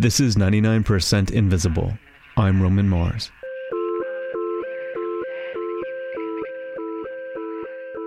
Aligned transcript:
This 0.00 0.20
is 0.20 0.36
99% 0.36 1.32
Invisible. 1.32 1.92
I'm 2.36 2.62
Roman 2.62 2.88
Mars. 2.88 3.32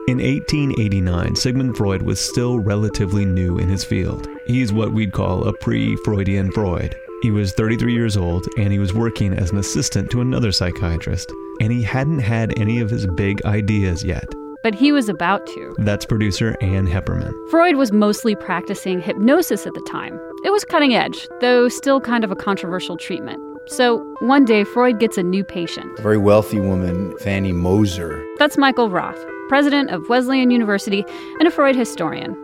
In 0.07 0.19
1889, 0.19 1.35
Sigmund 1.35 1.75
Freud 1.75 2.03
was 2.03 2.21
still 2.21 2.59
relatively 2.59 3.25
new 3.25 3.57
in 3.57 3.67
his 3.67 3.83
field. 3.83 4.29
He's 4.47 4.71
what 4.71 4.93
we'd 4.93 5.11
call 5.11 5.43
a 5.43 5.51
pre 5.51 5.97
Freudian 6.05 6.53
Freud. 6.53 6.95
He 7.23 7.29
was 7.29 7.51
33 7.51 7.91
years 7.91 8.15
old 8.15 8.47
and 8.57 8.71
he 8.71 8.79
was 8.79 8.93
working 8.93 9.33
as 9.33 9.51
an 9.51 9.57
assistant 9.57 10.09
to 10.11 10.21
another 10.21 10.53
psychiatrist. 10.53 11.29
And 11.59 11.73
he 11.73 11.83
hadn't 11.83 12.19
had 12.19 12.57
any 12.57 12.79
of 12.79 12.89
his 12.89 13.05
big 13.05 13.43
ideas 13.43 14.01
yet. 14.01 14.33
But 14.63 14.75
he 14.75 14.93
was 14.93 15.09
about 15.09 15.45
to. 15.47 15.75
That's 15.79 16.05
producer 16.05 16.55
Ann 16.61 16.87
Hepperman. 16.87 17.33
Freud 17.49 17.75
was 17.75 17.91
mostly 17.91 18.33
practicing 18.33 19.01
hypnosis 19.01 19.67
at 19.67 19.73
the 19.73 19.81
time. 19.81 20.17
It 20.43 20.51
was 20.51 20.65
cutting 20.65 20.95
edge, 20.95 21.27
though 21.39 21.69
still 21.69 22.01
kind 22.01 22.23
of 22.23 22.31
a 22.31 22.35
controversial 22.35 22.97
treatment. 22.97 23.39
So 23.67 23.99
one 24.21 24.43
day, 24.43 24.63
Freud 24.63 24.99
gets 24.99 25.17
a 25.17 25.23
new 25.23 25.43
patient. 25.43 25.99
A 25.99 26.01
very 26.01 26.17
wealthy 26.17 26.59
woman, 26.59 27.15
Fanny 27.19 27.51
Moser. 27.51 28.25
That's 28.39 28.57
Michael 28.57 28.89
Roth, 28.89 29.23
president 29.49 29.91
of 29.91 30.09
Wesleyan 30.09 30.49
University 30.49 31.05
and 31.37 31.47
a 31.47 31.51
Freud 31.51 31.75
historian. 31.75 32.35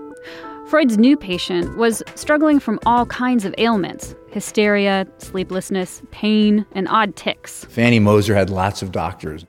Freud's 0.68 1.00
new 1.00 1.18
patient 1.18 1.76
was 1.78 2.04
struggling 2.14 2.60
from 2.60 2.80
all 2.86 3.06
kinds 3.08 3.46
of 3.46 3.56
ailments 3.58 4.14
hysteria, 4.30 5.08
sleeplessness, 5.18 6.04
pain, 6.12 6.68
and 6.74 6.88
odd 6.90 7.16
tics. 7.16 7.66
Fanny 7.66 7.98
Moser 7.98 8.36
had 8.36 8.52
lots 8.52 8.84
of 8.84 8.92
doctors. 8.92 9.46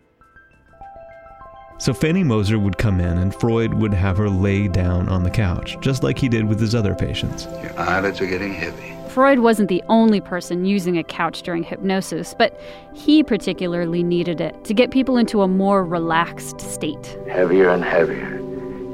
So 1.78 1.94
Fanny 1.94 2.24
Moser 2.24 2.58
would 2.58 2.76
come 2.76 3.00
in 3.00 3.18
and 3.18 3.32
Freud 3.32 3.74
would 3.74 3.94
have 3.94 4.16
her 4.16 4.28
lay 4.28 4.66
down 4.66 5.08
on 5.08 5.22
the 5.22 5.30
couch, 5.30 5.76
just 5.80 6.02
like 6.02 6.18
he 6.18 6.28
did 6.28 6.48
with 6.48 6.60
his 6.60 6.74
other 6.74 6.94
patients. 6.94 7.46
Your 7.62 7.78
eyelids 7.78 8.20
are 8.20 8.26
getting 8.26 8.52
heavy. 8.52 8.94
Freud 9.08 9.38
wasn't 9.38 9.68
the 9.68 9.82
only 9.88 10.20
person 10.20 10.64
using 10.64 10.98
a 10.98 11.04
couch 11.04 11.42
during 11.42 11.62
hypnosis, 11.62 12.34
but 12.36 12.60
he 12.94 13.22
particularly 13.22 14.02
needed 14.02 14.40
it 14.40 14.64
to 14.64 14.74
get 14.74 14.90
people 14.90 15.16
into 15.16 15.42
a 15.42 15.48
more 15.48 15.84
relaxed 15.84 16.60
state. 16.60 17.18
Heavier 17.28 17.70
and 17.70 17.84
heavier. 17.84 18.38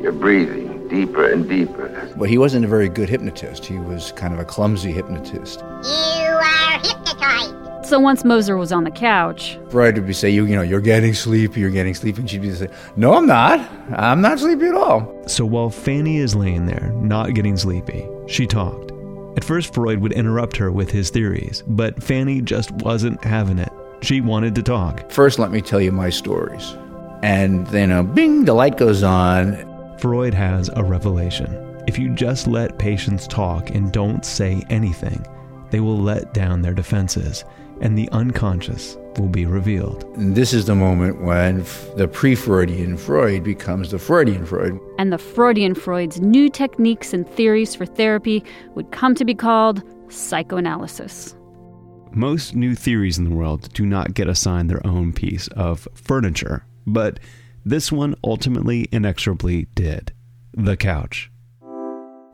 You're 0.03 0.12
breathing 0.12 0.87
deeper 0.89 1.28
and 1.28 1.48
deeper. 1.48 2.12
But 2.16 2.28
he 2.28 2.39
wasn't 2.39 2.64
a 2.64 2.69
very 2.69 2.89
good 2.89 3.09
hypnotist. 3.09 3.64
He 3.64 3.78
was 3.78 4.12
kind 4.12 4.34
of 4.34 4.39
a 4.39 4.44
clumsy 4.44 4.92
hypnotist. 4.92 5.61
You 5.61 5.66
are 5.66 5.83
hypnotized. 5.83 6.23
So 7.85 8.01
once 8.01 8.25
Moser 8.25 8.57
was 8.57 8.73
on 8.73 8.85
the 8.85 8.91
couch, 8.91 9.59
Freud 9.69 9.97
would 9.97 10.07
be 10.07 10.15
say, 10.15 10.31
you, 10.31 10.47
you 10.47 10.57
know, 10.57 10.63
you're 10.63 10.81
getting 10.81 11.13
sleepy, 11.13 11.61
you're 11.61 11.71
getting 11.71 11.95
sleepy. 11.95 12.21
And 12.21 12.31
she'd 12.31 12.41
be 12.41 12.51
say, 12.55 12.69
no, 12.97 13.13
I'm 13.13 13.27
not. 13.27 13.61
I'm 13.93 14.23
not 14.23 14.39
sleepy 14.41 14.67
at 14.67 14.75
all. 14.75 15.23
So 15.29 15.45
while 15.45 15.69
Fanny 15.69 16.17
is 16.17 16.35
laying 16.35 16.65
there, 16.65 16.91
not 16.95 17.35
getting 17.35 17.59
sleepy, 17.59 18.09
she 18.27 18.47
talked. 18.47 18.91
At 19.37 19.45
first, 19.45 19.75
Freud 19.75 19.99
would 19.99 20.12
interrupt 20.12 20.57
her 20.57 20.73
with 20.73 20.91
his 20.91 21.11
theories, 21.11 21.62
but 21.67 22.03
Fanny 22.03 22.41
just 22.41 22.71
wasn't 22.73 23.23
having 23.23 23.59
it. 23.59 23.73
She 24.01 24.23
wanted 24.23 24.55
to 24.55 24.62
talk. 24.62 25.11
First, 25.11 25.39
let 25.39 25.51
me 25.51 25.61
tell 25.61 25.81
you 25.81 25.93
my 25.93 26.09
stories. 26.09 26.75
And 27.23 27.67
then, 27.67 27.91
uh, 27.91 28.03
bing, 28.03 28.47
the 28.47 28.55
light 28.55 28.79
goes 28.79 29.03
on. 29.03 29.97
Freud 29.99 30.33
has 30.33 30.71
a 30.75 30.83
revelation. 30.83 31.83
If 31.87 31.99
you 31.99 32.15
just 32.15 32.47
let 32.47 32.79
patients 32.79 33.27
talk 33.27 33.71
and 33.71 33.93
don't 33.93 34.25
say 34.25 34.65
anything, 34.71 35.27
they 35.71 35.81
will 35.81 35.99
let 35.99 36.33
down 36.33 36.62
their 36.62 36.73
defenses, 36.73 37.45
and 37.80 37.97
the 37.98 38.08
unconscious 38.11 38.97
will 39.19 39.28
be 39.28 39.47
revealed. 39.47 40.05
And 40.17 40.34
this 40.34 40.53
is 40.53 40.67
the 40.67 40.75
moment 40.75 41.22
when 41.22 41.61
f- 41.61 41.89
the 41.97 42.08
pre 42.08 42.34
Freudian 42.34 42.97
Freud 42.97 43.44
becomes 43.44 43.91
the 43.91 43.98
Freudian 43.98 44.44
Freud. 44.44 44.78
and 44.98 45.12
the 45.12 45.19
Freudian 45.19 45.75
Freud's 45.75 46.20
new 46.20 46.48
techniques 46.48 47.12
and 47.12 47.28
theories 47.28 47.75
for 47.75 47.86
therapy 47.86 48.44
would 48.75 48.91
come 48.92 49.14
to 49.14 49.25
be 49.25 49.34
called 49.34 49.83
psychoanalysis. 50.08 51.36
Most 52.12 52.55
new 52.55 52.75
theories 52.75 53.19
in 53.19 53.25
the 53.25 53.34
world 53.34 53.72
do 53.72 53.84
not 53.84 54.14
get 54.14 54.28
assigned 54.28 54.70
their 54.70 54.86
own 54.86 55.12
piece 55.12 55.48
of 55.48 55.88
furniture, 55.94 56.64
but 56.86 57.19
this 57.64 57.91
one 57.91 58.14
ultimately 58.22 58.88
inexorably 58.92 59.66
did. 59.75 60.12
The 60.53 60.76
couch. 60.76 61.31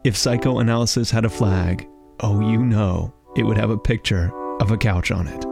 If 0.04 0.16
psychoanalysis 0.16 1.10
had 1.10 1.24
a 1.24 1.30
flag, 1.30 1.86
oh, 2.20 2.40
you 2.40 2.58
know, 2.58 3.14
it 3.36 3.44
would 3.44 3.56
have 3.56 3.70
a 3.70 3.78
picture 3.78 4.32
of 4.60 4.70
a 4.70 4.76
couch 4.76 5.10
on 5.10 5.26
it. 5.26 5.44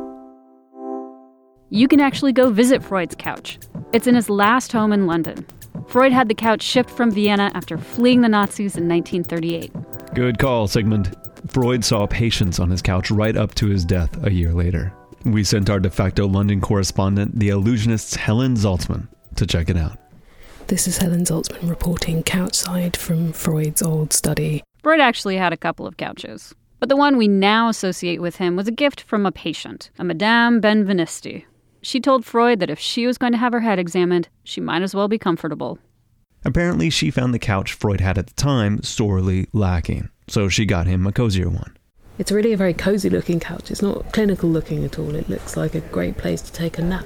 You 1.71 1.89
can 1.89 2.01
actually 2.01 2.33
go 2.33 2.51
visit 2.51 2.83
Freud's 2.83 3.15
couch. 3.15 3.59
It's 3.93 4.07
in 4.07 4.15
his 4.15 4.31
last 4.31 4.73
home 4.73 4.93
in 4.93 5.07
London. 5.07 5.47
Freud 5.87 6.13
had 6.13 6.29
the 6.29 6.35
couch 6.35 6.63
shipped 6.63 6.91
from 6.91 7.11
Vienna 7.11 7.51
after 7.55 7.77
fleeing 7.77 8.21
the 8.21 8.29
Nazis 8.29 8.77
in 8.77 8.89
1938. 8.89 9.73
Good 10.15 10.39
call, 10.39 10.69
Sigmund. 10.69 11.15
Freud 11.49 11.85
saw 11.85 12.07
patients 12.07 12.59
on 12.59 12.71
his 12.71 12.83
couch 12.83 13.11
right 13.11 13.37
up 13.37 13.55
to 13.57 13.67
his 13.67 13.85
death 13.85 14.25
a 14.25 14.33
year 14.33 14.53
later. 14.53 14.93
We 15.25 15.45
sent 15.45 15.71
our 15.71 15.81
de 15.81 15.91
facto 15.91 16.27
London 16.27 16.61
correspondent, 16.61 17.39
the 17.39 17.49
illusionist 17.49 18.17
Helen 18.17 18.55
Zaltzman, 18.55 19.09
to 19.37 19.47
check 19.47 19.69
it 19.69 19.77
out. 19.77 19.99
This 20.69 20.87
is 20.87 20.99
Helen 20.99 21.25
Zaltzman 21.25 21.69
reporting 21.69 22.23
couchside 22.23 22.97
from 22.97 23.33
Freud's 23.33 23.83
old 23.83 24.13
study. 24.13 24.63
Freud 24.83 25.01
actually 25.01 25.37
had 25.37 25.53
a 25.53 25.57
couple 25.57 25.87
of 25.87 25.97
couches, 25.97 26.55
but 26.81 26.89
the 26.89 26.97
one 26.97 27.17
we 27.17 27.29
now 27.29 27.69
associate 27.69 28.21
with 28.21 28.37
him 28.37 28.57
was 28.57 28.69
a 28.69 28.73
gift 28.73 29.01
from 29.03 29.27
a 29.27 29.33
patient, 29.33 29.91
a 29.99 30.05
Madame 30.05 30.61
Benvenisti. 30.61 31.45
She 31.83 32.01
told 32.01 32.25
Freud 32.25 32.61
that 32.61 32.71
if 32.71 32.79
she 32.79 33.07
was 33.07 33.19
going 33.19 33.33
to 33.33 33.39
have 33.39 33.53
her 33.53 33.61
head 33.61 33.79
examined, 33.79 34.29
she 34.45 34.61
might 34.61 34.83
as 34.83 34.95
well 34.95 35.09
be 35.09 35.19
comfortable. 35.19 35.79
Apparently, 36.45 36.91
she 36.91 37.11
found 37.11 37.35
the 37.35 37.39
couch 37.39 37.73
Freud 37.73 38.01
had 38.01 38.19
at 38.19 38.27
the 38.27 38.35
time 38.35 38.83
sorely 38.83 39.49
lacking, 39.53 40.09
so 40.29 40.49
she 40.49 40.65
got 40.65 40.87
him 40.87 41.07
a 41.07 41.13
cozier 41.13 41.49
one. 41.49 41.77
It's 42.19 42.33
really 42.33 42.53
a 42.53 42.57
very 42.57 42.75
cozy 42.75 43.11
looking 43.11 43.39
couch. 43.39 43.71
It's 43.71 43.83
not 43.83 44.13
clinical 44.13 44.49
looking 44.49 44.85
at 44.85 44.99
all. 44.99 45.15
It 45.15 45.29
looks 45.29 45.57
like 45.57 45.75
a 45.75 45.81
great 45.81 46.17
place 46.17 46.43
to 46.43 46.53
take 46.53 46.79
a 46.79 46.83
nap. 46.83 47.05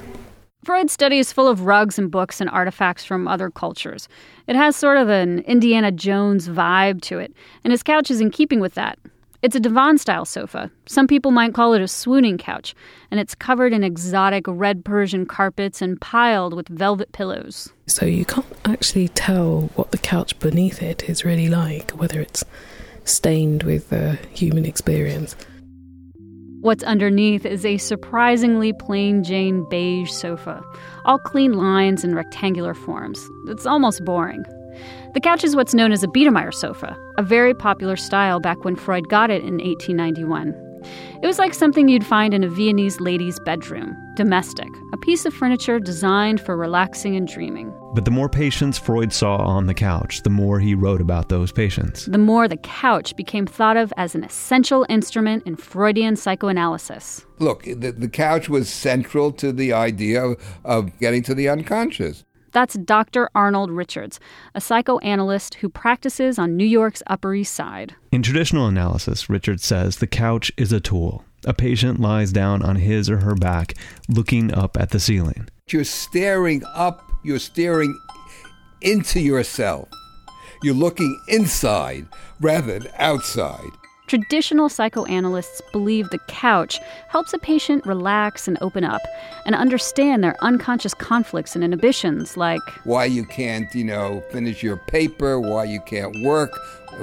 Freud's 0.65 0.93
study 0.93 1.19
is 1.19 1.33
full 1.33 1.49
of 1.49 1.63
rugs 1.63 1.99
and 1.99 2.11
books 2.11 2.41
and 2.41 2.49
artifacts 2.49 3.05
from 3.05 3.27
other 3.27 3.51
cultures. 3.51 4.09
It 4.47 4.55
has 4.55 4.77
sort 4.77 4.97
of 4.97 5.09
an 5.09 5.41
Indiana 5.41 5.91
Jones 5.91 6.49
vibe 6.49 7.03
to 7.03 7.19
it, 7.19 7.35
and 7.65 7.73
his 7.73 7.83
couch 7.83 8.11
is 8.11 8.21
in 8.21 8.31
keeping 8.31 8.61
with 8.61 8.75
that. 8.75 8.99
It's 9.43 9.57
a 9.57 9.61
divan 9.61 9.99
style 9.99 10.25
sofa. 10.25 10.71
Some 10.87 11.09
people 11.09 11.33
might 11.33 11.53
call 11.53 11.75
it 11.75 11.83
a 11.83 11.89
swooning 11.89 12.39
couch, 12.39 12.77
and 13.11 13.19
it's 13.19 13.35
covered 13.35 13.73
in 13.73 13.83
exotic 13.83 14.45
red 14.47 14.85
Persian 14.85 15.27
carpets 15.27 15.83
and 15.83 16.01
piled 16.01 16.55
with 16.55 16.69
velvet 16.69 17.11
pillows. 17.11 17.73
So 17.89 18.07
you 18.07 18.25
can't 18.25 18.47
actually 18.65 19.09
tell 19.09 19.63
what 19.75 19.91
the 19.91 19.99
couch 19.99 20.39
beneath 20.39 20.81
it 20.81 21.09
is 21.11 21.25
really 21.25 21.49
like, 21.49 21.91
whether 21.91 22.21
it's 22.21 22.45
stained 23.03 23.65
with 23.65 23.93
uh, 23.93 24.13
human 24.31 24.65
experience. 24.65 25.35
What's 26.61 26.85
underneath 26.85 27.45
is 27.45 27.67
a 27.67 27.79
surprisingly 27.79 28.73
plain 28.73 29.25
Jane 29.25 29.67
beige 29.69 30.13
sofa, 30.13 30.63
all 31.05 31.19
clean 31.19 31.55
lines 31.55 32.05
and 32.05 32.15
rectangular 32.15 32.75
forms. 32.75 33.21
It's 33.49 33.67
almost 33.67 34.05
boring. 34.05 34.45
The 35.15 35.21
couch 35.21 35.45
is 35.45 35.55
what's 35.55 35.75
known 35.75 35.93
as 35.93 36.03
a 36.03 36.09
Biedermeier 36.09 36.55
sofa, 36.55 36.97
a 37.19 37.23
very 37.23 37.53
popular 37.53 37.97
style 37.97 38.41
back 38.41 38.65
when 38.65 38.77
Freud 38.77 39.11
got 39.11 39.31
it 39.31 39.43
in 39.43 39.59
1891. 39.59 40.55
It 41.23 41.27
was 41.27 41.39
like 41.39 41.53
something 41.53 41.87
you'd 41.87 42.05
find 42.05 42.33
in 42.33 42.43
a 42.43 42.49
Viennese 42.49 42.99
lady's 42.99 43.39
bedroom, 43.41 43.95
domestic, 44.17 44.69
a 44.95 44.97
piece 44.97 45.27
of 45.27 45.35
furniture 45.35 45.79
designed 45.79 46.41
for 46.41 46.57
relaxing 46.57 47.15
and 47.15 47.29
dreaming. 47.29 47.75
But 47.95 48.07
the 48.07 48.11
more 48.11 48.31
patients 48.31 48.79
Freud 48.79 49.13
saw 49.13 49.37
on 49.37 49.67
the 49.67 49.75
couch, 49.75 50.23
the 50.23 50.31
more 50.31 50.59
he 50.59 50.75
wrote 50.75 51.03
about 51.03 51.29
those 51.29 51.53
patients. 51.53 52.07
The 52.07 52.17
more 52.17 52.49
the 52.49 52.57
couch 52.57 53.15
became 53.15 53.47
thought 53.47 53.77
of 53.77 53.93
as 53.99 54.15
an 54.15 54.25
essential 54.25 54.87
instrument 54.89 55.47
in 55.47 55.57
Freudian 55.57 56.17
psychoanalysis. 56.17 57.27
Look, 57.39 57.65
the, 57.65 57.93
the 57.93 58.09
couch 58.09 58.49
was 58.49 58.71
central 58.71 59.31
to 59.33 59.53
the 59.53 59.75
idea 59.75 60.25
of, 60.25 60.59
of 60.65 60.99
getting 60.99 61.23
to 61.25 61.35
the 61.35 61.51
unconscious. 61.51 62.25
That's 62.53 62.75
Dr. 62.75 63.29
Arnold 63.35 63.71
Richards, 63.71 64.21
a 64.55 64.61
psychoanalyst 64.61 65.55
who 65.55 65.69
practices 65.69 66.39
on 66.39 66.57
New 66.57 66.65
York's 66.67 67.03
Upper 67.07 67.35
East 67.35 67.55
Side. 67.55 67.95
In 68.13 68.23
traditional 68.23 68.67
analysis, 68.67 69.29
Richards 69.29 69.65
says 69.65 69.97
the 69.97 70.07
couch 70.07 70.53
is 70.57 70.73
a 70.73 70.81
tool. 70.81 71.25
A 71.45 71.55
patient 71.55 71.99
lies 71.99 72.31
down 72.31 72.63
on 72.63 72.77
his 72.77 73.11
or 73.11 73.19
her 73.19 73.35
back, 73.35 73.75
looking 74.09 74.55
up 74.55 74.77
at 74.77 74.91
the 74.91 75.01
ceiling. 75.01 75.49
You're 75.69 75.85
staring 75.85 76.63
up, 76.75 77.11
you're 77.25 77.39
staring 77.39 77.99
into 78.83 79.19
yourself. 79.19 79.89
You're 80.63 80.75
looking 80.75 81.21
inside 81.27 82.07
rather 82.41 82.79
than 82.79 82.93
outside. 82.99 83.71
Traditional 84.13 84.69
psychoanalysts 84.69 85.63
believe 85.73 86.11
the 86.11 86.19
couch 86.29 86.79
helps 87.09 87.33
a 87.33 87.39
patient 87.39 87.87
relax 87.87 88.47
and 88.47 88.59
open 88.61 88.85
up 88.85 89.01
and 89.47 89.55
understand 89.55 90.23
their 90.23 90.37
unconscious 90.43 90.93
conflicts 90.93 91.55
and 91.55 91.65
inhibitions, 91.65 92.37
like 92.37 92.61
Why 92.85 93.07
you 93.07 93.25
can't, 93.25 93.75
you 93.75 93.85
know, 93.85 94.23
finish 94.31 94.63
your 94.63 94.77
paper, 94.77 95.41
why 95.41 95.65
you 95.65 95.81
can't 95.87 96.15
work, 96.27 96.51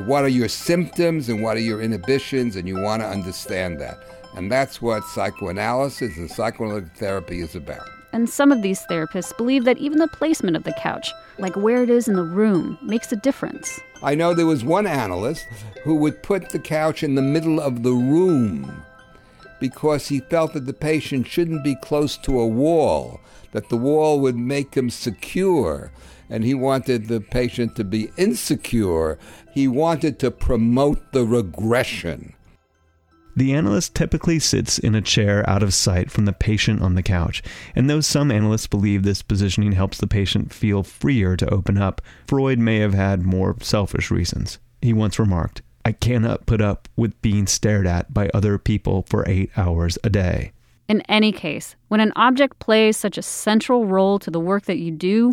what 0.05 0.23
are 0.23 0.27
your 0.27 0.49
symptoms 0.49 1.29
and 1.29 1.41
what 1.41 1.57
are 1.57 1.61
your 1.61 1.81
inhibitions, 1.81 2.55
and 2.55 2.67
you 2.67 2.79
want 2.79 3.01
to 3.01 3.07
understand 3.07 3.81
that. 3.81 3.97
And 4.35 4.51
that's 4.51 4.79
what 4.79 5.03
psychoanalysis 5.05 6.15
and 6.15 6.29
psychoanalytic 6.29 6.91
therapy 6.95 7.41
is 7.41 7.55
about. 7.55 7.89
And 8.11 8.29
some 8.29 8.51
of 8.51 8.61
these 8.61 8.85
therapists 8.89 9.35
believe 9.37 9.65
that 9.65 9.77
even 9.77 9.99
the 9.99 10.07
placement 10.07 10.55
of 10.55 10.63
the 10.63 10.73
couch, 10.73 11.11
like 11.37 11.55
where 11.55 11.83
it 11.83 11.89
is 11.89 12.07
in 12.07 12.15
the 12.15 12.23
room, 12.23 12.77
makes 12.81 13.11
a 13.11 13.15
difference. 13.15 13.79
I 14.01 14.15
know 14.15 14.33
there 14.33 14.45
was 14.45 14.63
one 14.63 14.87
analyst 14.87 15.45
who 15.83 15.95
would 15.95 16.23
put 16.23 16.49
the 16.49 16.59
couch 16.59 17.03
in 17.03 17.15
the 17.15 17.21
middle 17.21 17.59
of 17.59 17.83
the 17.83 17.91
room 17.91 18.83
because 19.59 20.07
he 20.07 20.21
felt 20.21 20.53
that 20.53 20.65
the 20.65 20.73
patient 20.73 21.27
shouldn't 21.27 21.63
be 21.63 21.75
close 21.75 22.17
to 22.17 22.39
a 22.39 22.47
wall, 22.47 23.19
that 23.51 23.69
the 23.69 23.77
wall 23.77 24.19
would 24.21 24.37
make 24.37 24.75
him 24.75 24.89
secure. 24.89 25.91
And 26.29 26.43
he 26.43 26.53
wanted 26.53 27.07
the 27.07 27.19
patient 27.19 27.75
to 27.75 27.83
be 27.83 28.11
insecure. 28.15 29.17
He 29.51 29.67
wanted 29.67 30.19
to 30.19 30.29
promote 30.29 31.11
the 31.11 31.25
regression. 31.25 32.33
The 33.39 33.53
analyst 33.53 33.95
typically 33.95 34.37
sits 34.37 34.77
in 34.77 34.95
a 34.95 35.01
chair 35.01 35.49
out 35.49 35.63
of 35.63 35.73
sight 35.73 36.11
from 36.11 36.25
the 36.25 36.33
patient 36.33 36.81
on 36.81 36.95
the 36.95 37.01
couch, 37.01 37.41
and 37.73 37.89
though 37.89 38.01
some 38.01 38.31
analysts 38.31 38.67
believe 38.67 39.03
this 39.03 39.21
positioning 39.21 39.71
helps 39.71 39.97
the 39.97 40.07
patient 40.07 40.51
feel 40.51 40.83
freer 40.83 41.37
to 41.37 41.49
open 41.49 41.77
up, 41.77 42.01
Freud 42.27 42.59
may 42.59 42.79
have 42.79 42.93
had 42.93 43.21
more 43.21 43.55
selfish 43.61 44.11
reasons. 44.11 44.59
He 44.81 44.91
once 44.91 45.17
remarked, 45.17 45.61
I 45.85 45.93
cannot 45.93 46.47
put 46.47 46.59
up 46.59 46.89
with 46.97 47.21
being 47.21 47.47
stared 47.47 47.87
at 47.87 48.13
by 48.13 48.29
other 48.33 48.57
people 48.57 49.05
for 49.07 49.23
eight 49.25 49.51
hours 49.55 49.97
a 50.03 50.09
day. 50.09 50.51
In 50.89 50.99
any 51.07 51.31
case, 51.31 51.77
when 51.87 52.01
an 52.01 52.11
object 52.17 52.59
plays 52.59 52.97
such 52.97 53.17
a 53.17 53.21
central 53.21 53.85
role 53.85 54.19
to 54.19 54.29
the 54.29 54.41
work 54.41 54.65
that 54.65 54.79
you 54.79 54.91
do, 54.91 55.31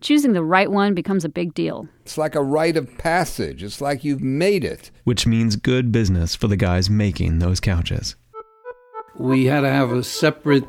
choosing 0.00 0.32
the 0.32 0.42
right 0.42 0.70
one 0.70 0.94
becomes 0.94 1.24
a 1.24 1.28
big 1.28 1.54
deal. 1.54 1.88
It's 2.02 2.18
like 2.18 2.34
a 2.34 2.42
rite 2.42 2.76
of 2.76 2.96
passage. 2.98 3.62
It's 3.62 3.80
like 3.80 4.04
you've 4.04 4.22
made 4.22 4.64
it. 4.64 4.90
Which 5.04 5.26
means 5.26 5.56
good 5.56 5.92
business 5.92 6.34
for 6.34 6.48
the 6.48 6.56
guys 6.56 6.88
making 6.88 7.38
those 7.38 7.60
couches. 7.60 8.16
We 9.16 9.46
had 9.46 9.62
to 9.62 9.70
have 9.70 9.90
a 9.90 10.04
separate 10.04 10.64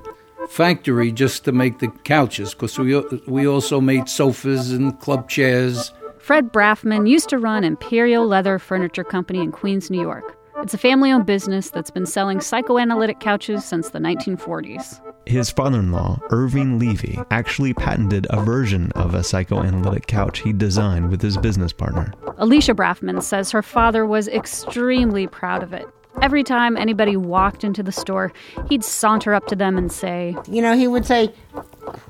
factory 0.50 1.12
just 1.12 1.46
to 1.46 1.52
make 1.52 1.80
the 1.80 1.90
couches 2.04 2.54
because 2.54 2.78
we, 2.80 3.00
we 3.28 3.48
also 3.48 3.80
made 3.80 4.10
sofas 4.10 4.72
and 4.72 5.00
club 5.00 5.30
chairs. 5.30 5.94
Fred 6.18 6.52
Braffman 6.52 7.08
used 7.08 7.30
to 7.30 7.38
run 7.38 7.64
Imperial 7.64 8.28
Leather 8.28 8.60
Furniture 8.60 9.04
Company 9.04 9.40
in 9.40 9.52
Queens, 9.52 9.90
New 9.90 10.02
York. 10.02 10.36
It's 10.62 10.74
a 10.74 10.78
family 10.78 11.12
owned 11.12 11.25
business 11.25 11.70
that's 11.70 11.92
been 11.92 12.06
selling 12.06 12.42
psychoanalytic 12.42 13.20
couches 13.22 13.64
since 13.64 13.90
the 13.92 14.00
1940s. 14.00 15.00
His 15.30 15.52
father 15.52 15.78
in 15.78 15.92
law, 15.92 16.20
Irving 16.31 16.80
Levy, 16.80 17.20
actually 17.30 17.72
patented 17.76 18.26
a 18.31 18.44
version 18.44 18.92
of 18.94 19.14
a 19.14 19.24
psychoanalytic 19.24 20.08
couch 20.08 20.40
he 20.40 20.52
designed 20.52 21.12
with 21.12 21.22
his 21.22 21.38
business 21.38 21.72
partner. 21.72 22.12
Alicia 22.40 22.74
Braffman 22.74 23.22
says 23.22 23.52
her 23.52 23.62
father 23.62 24.08
was 24.08 24.28
extremely 24.28 25.28
proud 25.28 25.62
of 25.62 25.72
it. 25.72 25.86
Every 26.24 26.44
time 26.44 26.76
anybody 26.76 27.16
walked 27.16 27.64
into 27.64 27.84
the 27.84 27.92
store, 27.92 28.34
he'd 28.70 28.84
saunter 28.84 29.36
up 29.36 29.46
to 29.50 29.56
them 29.56 29.78
and 29.78 29.92
say, 29.92 30.36
You 30.48 30.64
know, 30.64 30.76
he 30.76 30.88
would 30.88 31.06
say, 31.06 31.32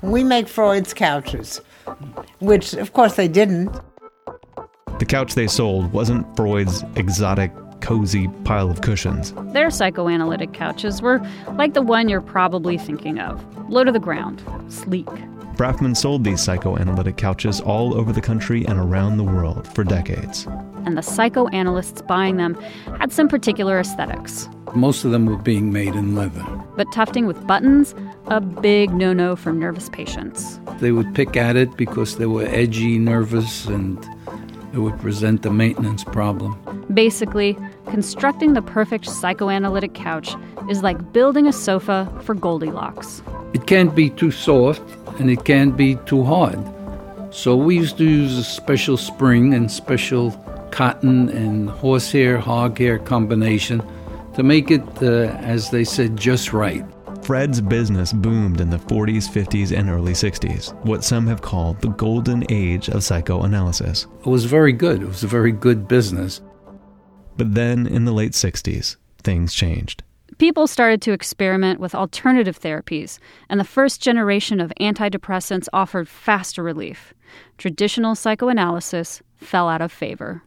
We 0.02 0.24
make 0.24 0.48
Freud's 0.48 0.94
couches, 0.94 1.60
which 2.40 2.74
of 2.74 2.94
course 2.94 3.16
they 3.16 3.28
didn't. 3.28 3.78
The 5.00 5.06
couch 5.06 5.36
they 5.36 5.48
sold 5.48 5.92
wasn't 5.92 6.26
Freud's 6.38 6.86
exotic 6.96 7.52
cozy 7.82 8.28
pile 8.44 8.70
of 8.70 8.82
cushions. 8.82 9.34
Their 9.54 9.70
psychoanalytic 9.70 10.54
couches 10.54 11.02
were 11.02 11.20
like 11.54 11.74
the 11.74 11.82
one 11.82 12.10
you're 12.10 12.22
probably 12.22 12.78
thinking 12.78 13.20
of 13.20 13.44
low 13.70 13.84
to 13.84 13.92
the 13.92 14.00
ground, 14.00 14.44
sleek. 14.68 15.08
Braffman 15.60 15.98
sold 15.98 16.24
these 16.24 16.42
psychoanalytic 16.42 17.18
couches 17.18 17.60
all 17.60 17.94
over 17.94 18.14
the 18.14 18.22
country 18.22 18.66
and 18.66 18.80
around 18.80 19.18
the 19.18 19.26
world 19.26 19.68
for 19.68 19.84
decades. 19.84 20.48
And 20.86 20.98
the 20.98 21.02
psychoanalysts 21.02 22.02
buying 22.04 22.38
them 22.38 22.54
had 22.98 23.12
some 23.12 23.28
particular 23.28 23.78
aesthetics. 23.78 24.48
Most 24.74 25.04
of 25.04 25.12
them 25.12 25.26
were 25.26 25.36
being 25.36 25.74
made 25.74 25.96
in 25.96 26.16
leather. 26.16 26.46
But 26.78 26.90
tufting 26.94 27.28
with 27.28 27.46
buttons, 27.46 27.94
a 28.28 28.40
big 28.40 28.94
no 28.94 29.12
no 29.12 29.36
for 29.36 29.52
nervous 29.52 29.90
patients. 29.90 30.62
They 30.80 30.94
would 30.94 31.14
pick 31.14 31.36
at 31.36 31.58
it 31.58 31.76
because 31.76 32.18
they 32.18 32.26
were 32.26 32.46
edgy, 32.46 32.98
nervous, 32.98 33.66
and 33.66 33.98
it 34.74 34.78
would 34.78 34.98
present 35.00 35.46
a 35.46 35.52
maintenance 35.52 36.06
problem. 36.06 36.58
Basically, 36.94 37.58
constructing 37.90 38.54
the 38.54 38.62
perfect 38.62 39.06
psychoanalytic 39.06 39.94
couch 39.94 40.36
is 40.70 40.84
like 40.84 41.12
building 41.12 41.48
a 41.48 41.54
sofa 41.54 42.08
for 42.22 42.36
Goldilocks. 42.36 43.22
It 43.54 43.66
can't 43.66 43.96
be 43.96 44.10
too 44.10 44.32
soft 44.32 44.84
and 45.20 45.30
it 45.30 45.44
can't 45.44 45.76
be 45.76 45.96
too 46.06 46.24
hard. 46.24 46.60
So 47.32 47.56
we 47.56 47.76
used 47.76 47.98
to 47.98 48.04
use 48.04 48.38
a 48.38 48.44
special 48.44 48.98
spring 48.98 49.54
and 49.54 49.72
special 49.72 50.32
cotton 50.72 51.30
and 51.30 51.70
horsehair, 51.70 52.38
hog 52.38 52.78
hair 52.78 53.00
combination 53.00 53.84
to 54.36 54.44
make 54.44 54.72
it, 54.72 54.84
uh, 55.02 55.36
as 55.42 55.72
they 55.72 55.84
said, 55.84 56.16
just 56.16 56.54
right. 56.54 56.86
Fred's 57.24 57.62
business 57.62 58.14
boomed 58.14 58.62
in 58.62 58.70
the 58.70 58.78
40s, 58.78 59.30
50s, 59.30 59.78
and 59.78 59.90
early 59.90 60.14
60s, 60.14 60.74
what 60.86 61.04
some 61.04 61.28
have 61.28 61.42
called 61.42 61.80
the 61.82 61.90
golden 61.90 62.44
age 62.50 62.90
of 62.90 63.04
psychoanalysis. 63.04 64.08
It 64.22 64.26
was 64.26 64.46
very 64.46 64.74
good. 64.74 65.02
It 65.02 65.08
was 65.08 65.24
a 65.24 65.28
very 65.28 65.52
good 65.52 65.88
business. 65.88 66.42
But 67.40 67.56
then 67.56 67.88
in 67.88 68.04
the 68.04 68.12
late 68.12 68.34
60s, 68.34 68.98
things 69.24 69.54
changed. 69.54 70.04
People 70.40 70.68
started 70.68 71.02
to 71.04 71.14
experiment 71.14 71.80
with 71.80 71.96
alternative 71.96 72.60
therapies, 72.60 73.18
and 73.48 73.58
the 73.58 73.64
first 73.64 74.02
generation 74.02 74.60
of 74.60 74.74
antidepressants 74.82 75.70
offered 75.72 76.10
faster 76.10 76.62
relief. 76.62 77.14
Traditional 77.58 78.14
psychoanalysis 78.14 79.22
fell 79.38 79.70
out 79.70 79.82
of 79.82 79.90
favor. 79.90 80.44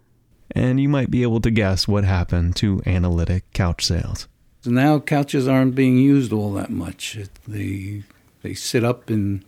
And 0.50 0.78
you 0.78 0.88
might 0.90 1.10
be 1.10 1.22
able 1.22 1.40
to 1.40 1.50
guess 1.50 1.88
what 1.88 2.04
happened 2.04 2.56
to 2.56 2.82
analytic 2.84 3.50
couch 3.54 3.86
sales. 3.86 4.28
So 4.60 4.70
now 4.70 4.98
couches 4.98 5.48
aren't 5.48 5.74
being 5.74 5.96
used 5.96 6.30
all 6.30 6.52
that 6.52 6.68
much. 6.68 7.18
They 7.48 8.02
they 8.42 8.52
sit 8.52 8.84
up 8.84 9.10
in 9.10 9.44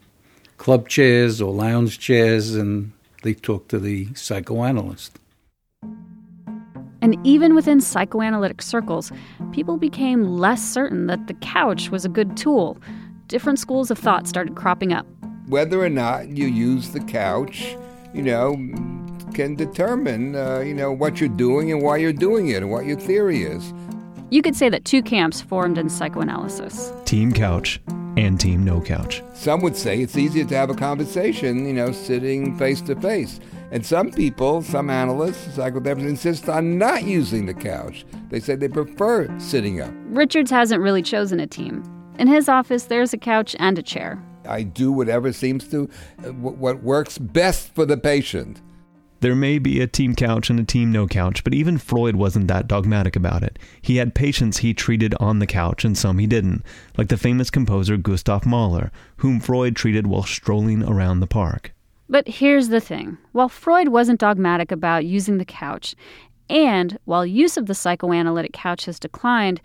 club 0.56 0.88
chairs 0.88 1.42
or 1.42 1.52
lounge 1.52 1.98
chairs 1.98 2.54
and 2.54 2.92
they 3.22 3.34
talk 3.34 3.68
to 3.68 3.78
the 3.78 4.14
psychoanalyst. 4.14 5.18
And 7.04 7.18
even 7.22 7.54
within 7.54 7.82
psychoanalytic 7.82 8.62
circles, 8.62 9.12
people 9.52 9.76
became 9.76 10.38
less 10.38 10.64
certain 10.64 11.06
that 11.08 11.26
the 11.26 11.34
couch 11.34 11.90
was 11.90 12.06
a 12.06 12.08
good 12.08 12.34
tool. 12.34 12.78
Different 13.28 13.58
schools 13.58 13.90
of 13.90 13.98
thought 13.98 14.26
started 14.26 14.54
cropping 14.56 14.90
up. 14.90 15.04
Whether 15.46 15.78
or 15.78 15.90
not 15.90 16.28
you 16.28 16.46
use 16.46 16.92
the 16.92 17.00
couch, 17.00 17.76
you 18.14 18.22
know, 18.22 18.56
can 19.34 19.54
determine, 19.54 20.34
uh, 20.34 20.60
you 20.60 20.72
know, 20.72 20.92
what 20.92 21.20
you're 21.20 21.28
doing 21.28 21.70
and 21.70 21.82
why 21.82 21.98
you're 21.98 22.10
doing 22.10 22.48
it 22.48 22.62
and 22.62 22.70
what 22.70 22.86
your 22.86 22.98
theory 22.98 23.42
is. 23.42 23.74
You 24.30 24.40
could 24.40 24.56
say 24.56 24.70
that 24.70 24.86
two 24.86 25.02
camps 25.02 25.42
formed 25.42 25.76
in 25.76 25.90
psychoanalysis 25.90 26.90
Team 27.04 27.32
Couch 27.32 27.82
and 28.16 28.40
Team 28.40 28.64
No 28.64 28.80
Couch. 28.80 29.22
Some 29.34 29.60
would 29.60 29.76
say 29.76 30.00
it's 30.00 30.16
easier 30.16 30.46
to 30.46 30.56
have 30.56 30.70
a 30.70 30.74
conversation, 30.74 31.66
you 31.66 31.74
know, 31.74 31.92
sitting 31.92 32.56
face 32.56 32.80
to 32.80 32.96
face. 32.96 33.40
And 33.74 33.84
some 33.84 34.12
people, 34.12 34.62
some 34.62 34.88
analysts, 34.88 35.48
psychotherapists 35.58 36.08
insist 36.08 36.48
on 36.48 36.78
not 36.78 37.02
using 37.02 37.46
the 37.46 37.54
couch. 37.54 38.06
They 38.30 38.38
say 38.38 38.54
they 38.54 38.68
prefer 38.68 39.28
sitting 39.40 39.80
up. 39.80 39.92
Richards 40.10 40.52
hasn't 40.52 40.80
really 40.80 41.02
chosen 41.02 41.40
a 41.40 41.48
team. 41.48 41.82
In 42.16 42.28
his 42.28 42.48
office, 42.48 42.84
there's 42.84 43.12
a 43.12 43.18
couch 43.18 43.56
and 43.58 43.76
a 43.76 43.82
chair. 43.82 44.22
I 44.48 44.62
do 44.62 44.92
whatever 44.92 45.32
seems 45.32 45.66
to, 45.70 45.90
uh, 46.24 46.32
what 46.34 46.84
works 46.84 47.18
best 47.18 47.74
for 47.74 47.84
the 47.84 47.96
patient. 47.96 48.62
There 49.18 49.34
may 49.34 49.58
be 49.58 49.80
a 49.80 49.88
team 49.88 50.14
couch 50.14 50.50
and 50.50 50.60
a 50.60 50.64
team 50.64 50.92
no 50.92 51.08
couch, 51.08 51.42
but 51.42 51.52
even 51.52 51.78
Freud 51.78 52.14
wasn't 52.14 52.46
that 52.46 52.68
dogmatic 52.68 53.16
about 53.16 53.42
it. 53.42 53.58
He 53.82 53.96
had 53.96 54.14
patients 54.14 54.58
he 54.58 54.72
treated 54.72 55.16
on 55.18 55.40
the 55.40 55.48
couch 55.48 55.84
and 55.84 55.98
some 55.98 56.18
he 56.18 56.28
didn't, 56.28 56.62
like 56.96 57.08
the 57.08 57.16
famous 57.16 57.50
composer 57.50 57.96
Gustav 57.96 58.46
Mahler, 58.46 58.92
whom 59.16 59.40
Freud 59.40 59.74
treated 59.74 60.06
while 60.06 60.22
strolling 60.22 60.84
around 60.84 61.18
the 61.18 61.26
park. 61.26 61.74
But 62.08 62.28
here's 62.28 62.68
the 62.68 62.80
thing 62.80 63.18
while 63.32 63.48
Freud 63.48 63.88
wasn't 63.88 64.20
dogmatic 64.20 64.70
about 64.70 65.04
using 65.04 65.38
the 65.38 65.44
couch, 65.44 65.94
and 66.48 66.98
while 67.04 67.24
use 67.24 67.56
of 67.56 67.66
the 67.66 67.74
psychoanalytic 67.74 68.52
couch 68.52 68.84
has 68.84 68.98
declined, 68.98 69.60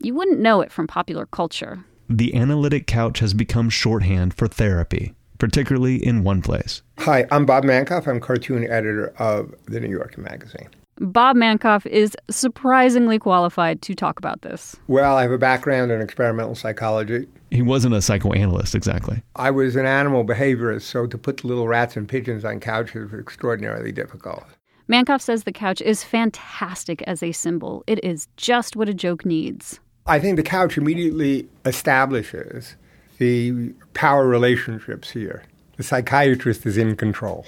you 0.00 0.14
wouldn't 0.14 0.40
know 0.40 0.60
it 0.60 0.70
from 0.70 0.86
popular 0.86 1.26
culture. 1.26 1.84
The 2.08 2.34
analytic 2.34 2.86
couch 2.86 3.18
has 3.20 3.34
become 3.34 3.70
shorthand 3.70 4.34
for 4.34 4.48
therapy 4.48 5.14
particularly 5.38 6.04
in 6.04 6.24
one 6.24 6.42
place. 6.42 6.82
Hi, 6.98 7.26
I'm 7.30 7.46
Bob 7.46 7.64
Mankoff. 7.64 8.06
I'm 8.06 8.20
cartoon 8.20 8.64
editor 8.64 9.14
of 9.18 9.54
the 9.66 9.80
New 9.80 9.88
Yorker 9.88 10.20
magazine. 10.20 10.68
Bob 11.00 11.36
Mankoff 11.36 11.86
is 11.86 12.16
surprisingly 12.28 13.18
qualified 13.18 13.82
to 13.82 13.94
talk 13.94 14.18
about 14.18 14.42
this. 14.42 14.76
Well, 14.88 15.16
I 15.16 15.22
have 15.22 15.30
a 15.30 15.38
background 15.38 15.92
in 15.92 16.00
experimental 16.00 16.54
psychology. 16.54 17.28
He 17.50 17.62
wasn't 17.62 17.94
a 17.94 18.02
psychoanalyst 18.02 18.74
exactly. 18.74 19.22
I 19.36 19.50
was 19.50 19.76
an 19.76 19.86
animal 19.86 20.24
behaviorist, 20.24 20.82
so 20.82 21.06
to 21.06 21.16
put 21.16 21.44
little 21.44 21.68
rats 21.68 21.96
and 21.96 22.08
pigeons 22.08 22.44
on 22.44 22.58
couches 22.60 23.12
was 23.12 23.20
extraordinarily 23.20 23.92
difficult. 23.92 24.44
Mankoff 24.88 25.20
says 25.20 25.44
the 25.44 25.52
couch 25.52 25.80
is 25.82 26.02
fantastic 26.02 27.02
as 27.02 27.22
a 27.22 27.32
symbol. 27.32 27.84
It 27.86 28.02
is 28.02 28.26
just 28.36 28.74
what 28.74 28.88
a 28.88 28.94
joke 28.94 29.24
needs. 29.24 29.80
I 30.06 30.18
think 30.18 30.36
the 30.36 30.42
couch 30.42 30.78
immediately 30.78 31.46
establishes 31.64 32.76
the 33.18 33.72
power 33.94 34.26
relationships 34.26 35.10
here. 35.10 35.44
The 35.76 35.82
psychiatrist 35.82 36.66
is 36.66 36.76
in 36.76 36.96
control. 36.96 37.46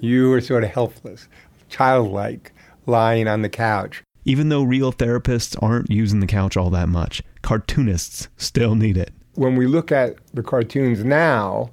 You 0.00 0.32
are 0.34 0.40
sort 0.40 0.62
of 0.64 0.70
helpless, 0.70 1.26
childlike, 1.68 2.52
lying 2.86 3.28
on 3.28 3.42
the 3.42 3.48
couch. 3.48 4.02
Even 4.24 4.48
though 4.48 4.62
real 4.62 4.92
therapists 4.92 5.56
aren't 5.62 5.90
using 5.90 6.20
the 6.20 6.26
couch 6.26 6.56
all 6.56 6.70
that 6.70 6.88
much, 6.88 7.22
cartoonists 7.42 8.28
still 8.36 8.74
need 8.74 8.96
it. 8.96 9.12
When 9.34 9.56
we 9.56 9.66
look 9.66 9.92
at 9.92 10.16
the 10.34 10.42
cartoons 10.42 11.04
now, 11.04 11.70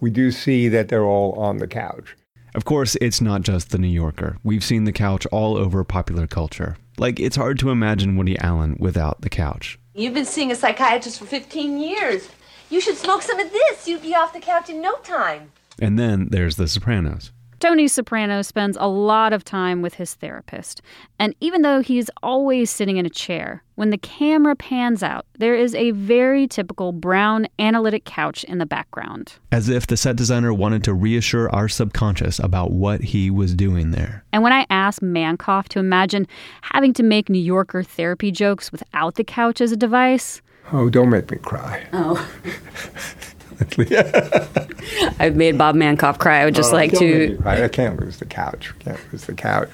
we 0.00 0.10
do 0.10 0.30
see 0.30 0.68
that 0.68 0.88
they're 0.88 1.04
all 1.04 1.32
on 1.34 1.58
the 1.58 1.68
couch. 1.68 2.16
Of 2.54 2.64
course, 2.64 2.96
it's 3.00 3.20
not 3.20 3.42
just 3.42 3.70
the 3.70 3.78
New 3.78 3.88
Yorker. 3.88 4.38
We've 4.42 4.64
seen 4.64 4.84
the 4.84 4.92
couch 4.92 5.26
all 5.26 5.56
over 5.56 5.82
popular 5.84 6.26
culture. 6.26 6.76
Like, 6.98 7.18
it's 7.18 7.36
hard 7.36 7.58
to 7.60 7.70
imagine 7.70 8.16
Woody 8.16 8.38
Allen 8.38 8.76
without 8.78 9.22
the 9.22 9.30
couch. 9.30 9.78
You've 9.94 10.14
been 10.14 10.24
seeing 10.24 10.52
a 10.52 10.56
psychiatrist 10.56 11.18
for 11.18 11.26
15 11.26 11.78
years. 11.78 12.28
You 12.70 12.80
should 12.80 12.96
smoke 12.96 13.22
some 13.22 13.38
of 13.38 13.52
this. 13.52 13.86
You'd 13.86 14.02
be 14.02 14.14
off 14.14 14.32
the 14.32 14.40
couch 14.40 14.70
in 14.70 14.80
no 14.80 14.96
time. 14.98 15.52
And 15.80 15.98
then 15.98 16.28
there's 16.30 16.56
The 16.56 16.68
Sopranos. 16.68 17.32
Tony 17.60 17.88
Soprano 17.88 18.42
spends 18.42 18.76
a 18.80 18.88
lot 18.88 19.32
of 19.32 19.44
time 19.44 19.80
with 19.82 19.94
his 19.94 20.14
therapist. 20.14 20.82
And 21.18 21.34
even 21.40 21.62
though 21.62 21.80
he's 21.80 22.10
always 22.22 22.70
sitting 22.70 22.96
in 22.96 23.06
a 23.06 23.10
chair, 23.10 23.62
when 23.76 23.90
the 23.90 23.98
camera 23.98 24.54
pans 24.54 25.02
out, 25.02 25.26
there 25.38 25.54
is 25.54 25.74
a 25.74 25.92
very 25.92 26.46
typical 26.46 26.92
brown 26.92 27.46
analytic 27.58 28.04
couch 28.04 28.44
in 28.44 28.58
the 28.58 28.66
background. 28.66 29.34
As 29.50 29.68
if 29.68 29.86
the 29.86 29.96
set 29.96 30.16
designer 30.16 30.52
wanted 30.52 30.84
to 30.84 30.94
reassure 30.94 31.50
our 31.50 31.68
subconscious 31.68 32.38
about 32.38 32.70
what 32.70 33.00
he 33.02 33.30
was 33.30 33.54
doing 33.54 33.90
there. 33.92 34.24
And 34.32 34.42
when 34.42 34.52
I 34.52 34.66
asked 34.70 35.00
Mankoff 35.02 35.68
to 35.70 35.78
imagine 35.78 36.26
having 36.62 36.92
to 36.94 37.02
make 37.02 37.28
New 37.28 37.40
Yorker 37.40 37.82
therapy 37.82 38.30
jokes 38.30 38.70
without 38.70 39.14
the 39.14 39.24
couch 39.24 39.60
as 39.60 39.72
a 39.72 39.76
device, 39.76 40.42
Oh, 40.72 40.88
don't 40.88 41.10
make 41.10 41.30
me 41.30 41.36
cry. 41.36 41.86
Oh. 41.92 42.26
I've 45.18 45.36
made 45.36 45.56
Bob 45.58 45.74
Mankoff 45.76 46.18
cry. 46.18 46.40
I 46.40 46.44
would 46.44 46.54
just 46.54 46.72
Oh, 46.72 46.76
like 46.76 46.92
to. 46.98 47.28
me 47.30 47.36
cry. 47.36 47.64
I 47.64 47.68
can't 47.68 47.98
lose 48.00 48.18
the 48.18 48.26
couch. 48.26 48.72
Can't 48.80 49.00
lose 49.12 49.24
the 49.24 49.34
couch. 49.34 49.68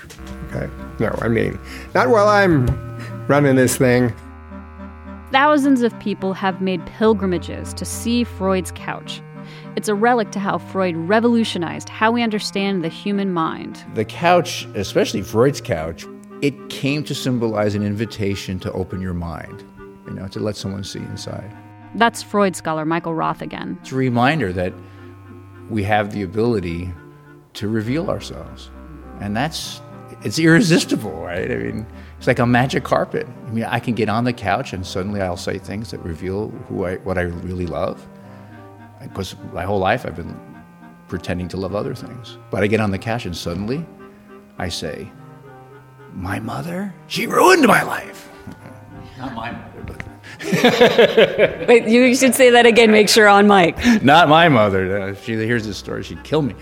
Okay. 0.52 0.68
No, 0.98 1.16
I 1.22 1.28
mean, 1.28 1.58
not 1.94 2.08
while 2.08 2.28
I'm 2.28 2.66
running 3.26 3.56
this 3.56 3.76
thing. 3.76 4.12
thousands 5.32 5.82
of 5.82 5.96
people 6.00 6.32
have 6.34 6.60
made 6.60 6.84
pilgrimages 6.86 7.72
to 7.74 7.84
see 7.84 8.24
Freud's 8.24 8.72
couch. 8.72 9.22
It's 9.76 9.88
a 9.88 9.94
relic 9.94 10.32
to 10.32 10.40
how 10.40 10.58
Freud 10.58 10.96
revolutionized 10.96 11.88
how 11.88 12.10
we 12.10 12.22
understand 12.22 12.82
the 12.82 12.88
human 12.88 13.32
mind. 13.32 13.84
The 13.94 14.04
couch, 14.04 14.66
especially 14.74 15.22
Freud's 15.22 15.60
couch, 15.60 16.04
it 16.42 16.54
came 16.70 17.04
to 17.04 17.14
symbolize 17.14 17.74
an 17.76 17.82
invitation 17.84 18.58
to 18.60 18.72
open 18.72 19.00
your 19.00 19.14
mind, 19.14 19.62
you 20.06 20.12
know, 20.14 20.26
to 20.28 20.40
let 20.40 20.56
someone 20.56 20.82
see 20.82 20.98
inside. 20.98 21.50
That's 21.94 22.22
Freud 22.22 22.54
scholar 22.54 22.84
Michael 22.84 23.14
Roth 23.14 23.42
again. 23.42 23.78
It's 23.82 23.92
a 23.92 23.96
reminder 23.96 24.52
that 24.52 24.72
we 25.68 25.82
have 25.84 26.12
the 26.12 26.22
ability 26.22 26.92
to 27.54 27.68
reveal 27.68 28.10
ourselves. 28.10 28.70
And 29.20 29.36
that's, 29.36 29.80
it's 30.22 30.38
irresistible, 30.38 31.12
right? 31.12 31.50
I 31.50 31.56
mean, 31.56 31.86
it's 32.18 32.26
like 32.26 32.38
a 32.38 32.46
magic 32.46 32.84
carpet. 32.84 33.26
I 33.46 33.50
mean, 33.50 33.64
I 33.64 33.80
can 33.80 33.94
get 33.94 34.08
on 34.08 34.24
the 34.24 34.32
couch 34.32 34.72
and 34.72 34.86
suddenly 34.86 35.20
I'll 35.20 35.36
say 35.36 35.58
things 35.58 35.90
that 35.90 35.98
reveal 36.00 36.50
who 36.68 36.86
I, 36.86 36.96
what 36.98 37.18
I 37.18 37.22
really 37.22 37.66
love. 37.66 38.06
Because 39.02 39.34
my 39.52 39.64
whole 39.64 39.78
life 39.78 40.06
I've 40.06 40.16
been 40.16 40.38
pretending 41.08 41.48
to 41.48 41.56
love 41.56 41.74
other 41.74 41.94
things. 41.94 42.38
But 42.50 42.62
I 42.62 42.66
get 42.66 42.80
on 42.80 42.90
the 42.90 42.98
couch 42.98 43.26
and 43.26 43.36
suddenly 43.36 43.84
I 44.58 44.68
say, 44.68 45.10
my 46.12 46.38
mother, 46.40 46.94
she 47.06 47.26
ruined 47.26 47.66
my 47.66 47.82
life. 47.82 48.30
Not 49.18 49.34
my 49.34 49.52
mother, 49.52 49.82
but 49.86 50.04
Wait, 51.68 51.86
you 51.86 52.14
should 52.16 52.34
say 52.34 52.50
that 52.50 52.66
again. 52.66 52.90
Make 52.90 53.08
sure 53.08 53.28
on 53.28 53.46
mic. 53.46 53.76
not 54.02 54.28
my 54.28 54.48
mother. 54.48 55.00
Uh, 55.02 55.06
If 55.08 55.24
she 55.24 55.34
hears 55.34 55.66
this 55.66 55.76
story, 55.76 56.02
she'd 56.02 56.22
kill 56.24 56.42
me. 56.42 56.54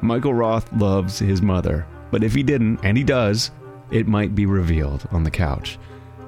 Michael 0.00 0.34
Roth 0.34 0.70
loves 0.72 1.18
his 1.18 1.42
mother, 1.42 1.86
but 2.10 2.22
if 2.24 2.34
he 2.34 2.42
didn't, 2.42 2.80
and 2.82 2.96
he 2.96 3.04
does, 3.04 3.50
it 3.90 4.06
might 4.06 4.34
be 4.34 4.46
revealed 4.46 5.06
on 5.10 5.24
the 5.24 5.30
couch. 5.30 5.78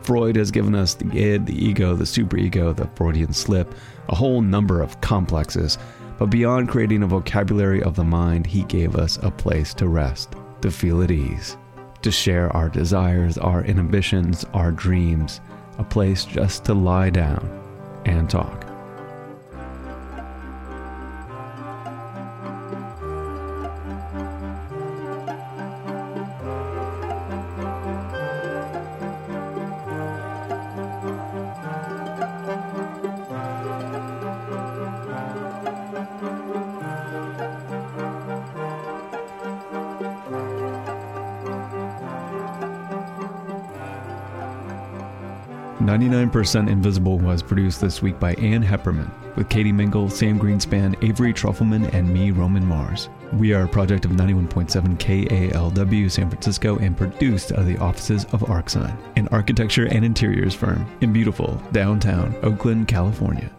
Freud 0.03 0.37
has 0.37 0.51
given 0.51 0.75
us 0.75 0.95
the 0.95 1.07
id, 1.17 1.47
the 1.47 1.65
ego, 1.65 1.95
the 1.95 2.05
superego, 2.05 2.75
the 2.75 2.89
Freudian 2.97 3.33
slip, 3.33 3.75
a 4.09 4.15
whole 4.15 4.41
number 4.41 4.81
of 4.81 5.01
complexes. 5.01 5.79
But 6.19 6.27
beyond 6.31 6.69
creating 6.69 7.03
a 7.03 7.07
vocabulary 7.07 7.83
of 7.83 7.97
the 7.97 8.05
mind, 8.05 8.47
he 8.47 8.63
gave 8.65 8.97
us 8.97 9.19
a 9.23 9.31
place 9.31 9.73
to 9.75 9.89
rest, 9.89 10.35
to 10.63 10.71
feel 10.71 11.03
at 11.03 11.11
ease, 11.11 11.57
to 12.03 12.11
share 12.11 12.55
our 12.57 12.69
desires, 12.69 13.39
our 13.39 13.63
inhibitions, 13.65 14.45
our 14.53 14.71
dreams, 14.73 15.41
a 15.81 15.85
place 15.85 16.27
just 16.27 16.67
to 16.67 16.75
lie 16.75 17.09
down 17.09 17.43
and 18.05 18.29
talk. 18.29 18.70
Ninety-nine 45.81 46.29
percent 46.29 46.69
Invisible 46.69 47.19
was 47.19 47.43
produced 47.43 47.81
this 47.81 48.03
week 48.03 48.21
by 48.21 48.35
Ann 48.35 48.63
Hepperman, 48.63 49.11
with 49.35 49.49
Katie 49.49 49.73
Mingle, 49.73 50.11
Sam 50.11 50.39
Greenspan, 50.39 50.95
Avery 51.03 51.33
Trufelman, 51.33 51.93
and 51.95 52.13
me, 52.13 52.33
Roman 52.33 52.67
Mars. 52.67 53.09
We 53.33 53.55
are 53.55 53.65
a 53.65 53.69
project 53.69 54.05
of 54.05 54.11
91.7 54.11 54.99
KALW 54.99 56.11
San 56.11 56.29
Francisco 56.29 56.77
and 56.79 56.95
produced 56.95 57.53
out 57.53 57.61
of 57.61 57.67
the 57.67 57.79
offices 57.79 58.25
of 58.27 58.43
Arcsine, 58.43 58.95
an 59.17 59.27
architecture 59.29 59.87
and 59.87 60.05
interiors 60.05 60.55
firm 60.55 60.87
in 61.01 61.15
beautiful 61.15 61.61
downtown 61.73 62.37
Oakland, 62.43 62.87
California. 62.87 63.51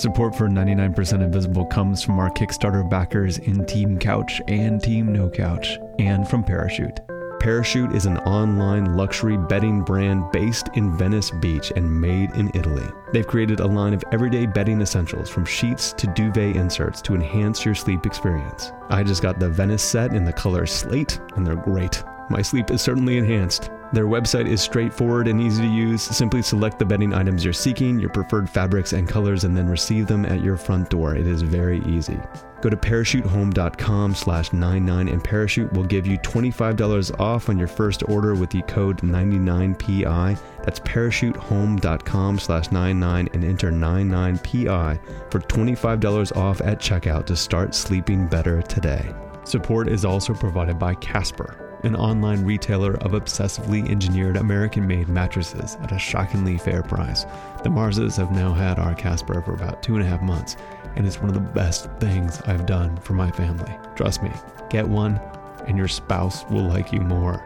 Support 0.00 0.34
for 0.34 0.48
99% 0.48 1.22
Invisible 1.22 1.66
comes 1.66 2.02
from 2.02 2.18
our 2.18 2.30
Kickstarter 2.30 2.88
backers 2.88 3.36
in 3.36 3.66
Team 3.66 3.98
Couch 3.98 4.40
and 4.48 4.82
Team 4.82 5.12
No 5.12 5.28
Couch, 5.28 5.78
and 6.00 6.28
from 6.28 6.42
Parachute. 6.42 7.00
Parachute 7.40 7.94
is 7.94 8.04
an 8.04 8.18
online 8.18 8.96
luxury 8.96 9.38
bedding 9.38 9.82
brand 9.82 10.30
based 10.30 10.68
in 10.74 10.96
Venice 10.96 11.30
Beach 11.30 11.72
and 11.74 12.00
made 12.00 12.30
in 12.32 12.50
Italy. 12.54 12.86
They've 13.12 13.26
created 13.26 13.60
a 13.60 13.66
line 13.66 13.94
of 13.94 14.04
everyday 14.12 14.44
bedding 14.44 14.82
essentials 14.82 15.30
from 15.30 15.46
sheets 15.46 15.94
to 15.94 16.06
duvet 16.08 16.56
inserts 16.56 17.00
to 17.02 17.14
enhance 17.14 17.64
your 17.64 17.74
sleep 17.74 18.04
experience. 18.04 18.72
I 18.90 19.02
just 19.02 19.22
got 19.22 19.38
the 19.38 19.48
Venice 19.48 19.82
set 19.82 20.12
in 20.12 20.24
the 20.26 20.32
color 20.34 20.66
slate, 20.66 21.18
and 21.36 21.46
they're 21.46 21.56
great. 21.56 22.04
My 22.28 22.42
sleep 22.42 22.70
is 22.70 22.82
certainly 22.82 23.16
enhanced. 23.16 23.70
Their 23.92 24.06
website 24.06 24.46
is 24.46 24.60
straightforward 24.60 25.26
and 25.26 25.40
easy 25.40 25.62
to 25.62 25.68
use. 25.68 26.02
Simply 26.02 26.42
select 26.42 26.78
the 26.78 26.84
bedding 26.84 27.12
items 27.12 27.44
you're 27.44 27.52
seeking, 27.52 27.98
your 27.98 28.10
preferred 28.10 28.48
fabrics 28.48 28.92
and 28.92 29.08
colors, 29.08 29.42
and 29.42 29.56
then 29.56 29.68
receive 29.68 30.06
them 30.06 30.24
at 30.24 30.44
your 30.44 30.56
front 30.56 30.90
door. 30.90 31.16
It 31.16 31.26
is 31.26 31.42
very 31.42 31.80
easy. 31.84 32.18
Go 32.60 32.68
to 32.68 32.76
parachutehome.com 32.76 34.14
slash 34.14 34.52
99 34.52 35.08
and 35.08 35.24
Parachute 35.24 35.72
will 35.72 35.84
give 35.84 36.06
you 36.06 36.18
$25 36.18 37.18
off 37.18 37.48
on 37.48 37.58
your 37.58 37.66
first 37.66 38.08
order 38.08 38.34
with 38.34 38.50
the 38.50 38.62
code 38.62 38.98
99PI. 38.98 40.38
That's 40.62 40.80
parachutehome.com 40.80 42.38
slash 42.38 42.70
99 42.70 43.28
and 43.32 43.44
enter 43.44 43.72
99PI 43.72 45.32
for 45.32 45.40
$25 45.40 46.36
off 46.36 46.60
at 46.60 46.78
checkout 46.78 47.26
to 47.26 47.34
start 47.34 47.74
sleeping 47.74 48.28
better 48.28 48.62
today. 48.62 49.12
Support 49.44 49.88
is 49.88 50.04
also 50.04 50.34
provided 50.34 50.78
by 50.78 50.94
Casper 50.96 51.69
an 51.84 51.96
online 51.96 52.44
retailer 52.44 52.94
of 52.98 53.12
obsessively 53.12 53.88
engineered 53.88 54.36
American 54.36 54.86
made 54.86 55.08
mattresses 55.08 55.76
at 55.82 55.92
a 55.92 55.98
shockingly 55.98 56.58
fair 56.58 56.82
price. 56.82 57.24
The 57.62 57.70
Marses 57.70 58.16
have 58.16 58.32
now 58.32 58.52
had 58.52 58.78
our 58.78 58.94
Casper 58.94 59.40
for 59.42 59.54
about 59.54 59.82
two 59.82 59.96
and 59.96 60.04
a 60.04 60.06
half 60.06 60.22
months, 60.22 60.56
and 60.96 61.06
it's 61.06 61.20
one 61.20 61.28
of 61.28 61.34
the 61.34 61.40
best 61.40 61.90
things 62.00 62.40
I've 62.42 62.66
done 62.66 62.96
for 62.98 63.14
my 63.14 63.30
family. 63.30 63.72
Trust 63.96 64.22
me, 64.22 64.32
get 64.68 64.86
one, 64.86 65.20
and 65.66 65.78
your 65.78 65.88
spouse 65.88 66.44
will 66.50 66.64
like 66.64 66.92
you 66.92 67.00
more. 67.00 67.44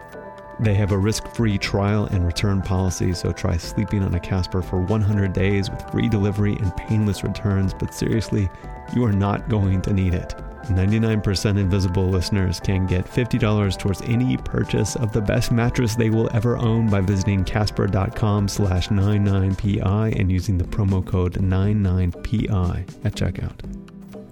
They 0.61 0.75
have 0.75 0.92
a 0.92 0.99
risk 0.99 1.26
free 1.34 1.58
trial 1.58 2.06
and 2.06 2.25
return 2.25 2.62
policy, 2.62 3.12
so 3.12 3.32
try 3.32 3.56
sleeping 3.56 4.02
on 4.02 4.14
a 4.14 4.20
Casper 4.20 4.62
for 4.62 4.80
100 4.80 5.32
days 5.32 5.68
with 5.70 5.90
free 5.90 6.08
delivery 6.08 6.56
and 6.56 6.76
painless 6.76 7.25
returns. 7.25 7.75
But 7.75 7.92
seriously, 7.92 8.49
you 8.94 9.04
are 9.04 9.12
not 9.12 9.49
going 9.49 9.82
to 9.82 9.92
need 9.92 10.14
it. 10.14 10.34
99% 10.64 11.58
Invisible 11.58 12.08
listeners 12.08 12.58
can 12.61 12.87
get 12.87 13.04
$50 13.04 13.78
towards 13.78 14.00
any 14.02 14.37
purchase 14.38 14.96
of 14.96 15.12
the 15.12 15.20
best 15.20 15.52
mattress 15.52 15.94
they 15.94 16.08
will 16.08 16.30
ever 16.32 16.56
own 16.56 16.88
by 16.88 17.00
visiting 17.00 17.44
casper.com 17.44 18.49
slash 18.49 18.88
99pi 18.88 20.18
and 20.18 20.32
using 20.32 20.56
the 20.56 20.64
promo 20.64 21.04
code 21.04 21.34
99pi 21.34 23.04
at 23.04 23.14
checkout. 23.14 23.58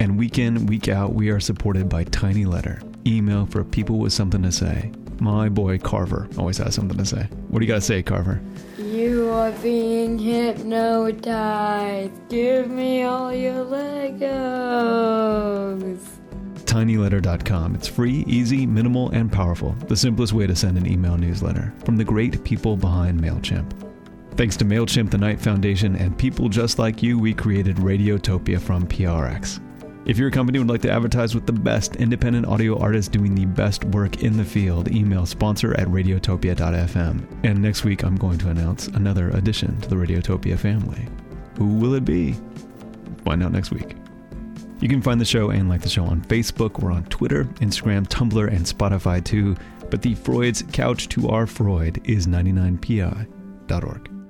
And 0.00 0.18
week 0.18 0.38
in, 0.38 0.66
week 0.66 0.88
out, 0.88 1.12
we 1.12 1.28
are 1.30 1.40
supported 1.40 1.88
by 1.88 2.04
Tiny 2.04 2.44
Letter, 2.44 2.80
email 3.06 3.46
for 3.46 3.62
people 3.62 3.98
with 3.98 4.12
something 4.12 4.42
to 4.42 4.52
say. 4.52 4.90
My 5.22 5.48
boy 5.48 5.78
Carver 5.78 6.28
always 6.36 6.58
has 6.58 6.74
something 6.74 6.98
to 6.98 7.06
say. 7.06 7.28
What 7.48 7.60
do 7.60 7.64
you 7.64 7.68
got 7.68 7.76
to 7.76 7.80
say, 7.80 8.02
Carver? 8.02 8.40
You 8.76 9.30
are 9.30 9.52
being 9.62 10.18
hypnotized. 10.18 12.10
Give 12.28 12.68
me 12.68 13.04
all 13.04 13.32
your 13.32 13.64
Legos. 13.64 14.80
tinyletter.com. 16.64 17.76
It's 17.76 17.86
free, 17.86 18.24
easy, 18.26 18.66
minimal, 18.66 19.10
and 19.10 19.30
powerful. 19.30 19.76
The 19.86 19.96
simplest 19.96 20.32
way 20.32 20.48
to 20.48 20.56
send 20.56 20.76
an 20.76 20.88
email 20.88 21.16
newsletter 21.16 21.72
from 21.84 21.96
the 21.96 22.02
great 22.02 22.42
people 22.42 22.76
behind 22.76 23.20
MailChimp. 23.20 23.72
Thanks 24.34 24.56
to 24.56 24.64
MailChimp, 24.64 25.12
the 25.12 25.18
Knight 25.18 25.40
Foundation, 25.40 25.94
and 25.94 26.18
people 26.18 26.48
just 26.48 26.80
like 26.80 27.00
you, 27.00 27.16
we 27.16 27.32
created 27.32 27.76
Radiotopia 27.76 28.60
from 28.60 28.88
PRX. 28.88 29.60
If 30.04 30.18
your 30.18 30.32
company 30.32 30.58
would 30.58 30.68
like 30.68 30.82
to 30.82 30.90
advertise 30.90 31.32
with 31.32 31.46
the 31.46 31.52
best 31.52 31.94
independent 31.96 32.46
audio 32.46 32.76
artists 32.78 33.08
doing 33.08 33.36
the 33.36 33.44
best 33.44 33.84
work 33.84 34.22
in 34.24 34.36
the 34.36 34.44
field, 34.44 34.90
email 34.90 35.26
sponsor 35.26 35.78
at 35.78 35.86
radiotopia.fm. 35.86 37.24
And 37.44 37.62
next 37.62 37.84
week, 37.84 38.02
I'm 38.02 38.16
going 38.16 38.38
to 38.38 38.48
announce 38.48 38.88
another 38.88 39.30
addition 39.30 39.80
to 39.80 39.88
the 39.88 39.94
Radiotopia 39.94 40.58
family. 40.58 41.06
Who 41.56 41.66
will 41.76 41.94
it 41.94 42.04
be? 42.04 42.34
Find 43.24 43.44
out 43.44 43.52
next 43.52 43.70
week. 43.70 43.94
You 44.80 44.88
can 44.88 45.02
find 45.02 45.20
the 45.20 45.24
show 45.24 45.50
and 45.50 45.68
like 45.68 45.82
the 45.82 45.88
show 45.88 46.04
on 46.04 46.22
Facebook. 46.22 46.80
We're 46.80 46.90
on 46.90 47.04
Twitter, 47.04 47.44
Instagram, 47.60 48.08
Tumblr, 48.08 48.48
and 48.48 48.66
Spotify 48.66 49.24
too. 49.24 49.54
But 49.88 50.02
the 50.02 50.16
Freud's 50.16 50.64
Couch 50.72 51.08
to 51.10 51.28
Our 51.28 51.46
Freud 51.46 52.00
is 52.04 52.26
99pi.org. 52.26 54.21